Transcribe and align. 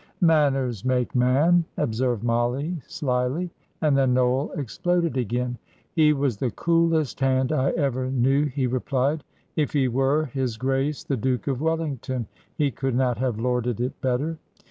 "Manners 0.19 0.83
make 0.83 1.13
man," 1.13 1.63
observed 1.77 2.23
Mollie, 2.23 2.81
slyly; 2.87 3.51
and 3.81 3.95
then 3.95 4.15
Noel 4.15 4.49
exploded 4.57 5.15
again. 5.15 5.59
"He 5.93 6.11
was 6.11 6.37
the 6.37 6.49
coolest 6.49 7.19
hand 7.19 7.51
I 7.51 7.69
ever 7.73 8.09
knew," 8.09 8.45
he 8.45 8.65
replied. 8.65 9.23
"If 9.55 9.73
he 9.73 9.87
were 9.87 10.25
his 10.25 10.57
Grace 10.57 11.03
the 11.03 11.17
Duke 11.17 11.45
of 11.47 11.61
Wellington, 11.61 12.25
he 12.57 12.71
could 12.71 12.95
not 12.95 13.19
have 13.19 13.39
lorded 13.39 13.79
it 13.79 14.01
better. 14.01 14.39